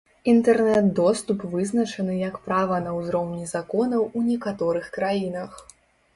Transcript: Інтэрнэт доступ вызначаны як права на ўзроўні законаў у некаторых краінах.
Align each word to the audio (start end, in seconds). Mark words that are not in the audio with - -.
Інтэрнэт 0.31 0.87
доступ 0.99 1.43
вызначаны 1.51 2.15
як 2.21 2.39
права 2.47 2.81
на 2.87 2.95
ўзроўні 2.99 3.45
законаў 3.53 4.09
у 4.17 4.25
некаторых 4.33 4.91
краінах. 4.99 5.51